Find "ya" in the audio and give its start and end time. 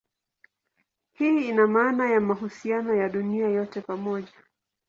2.09-2.21, 2.95-3.09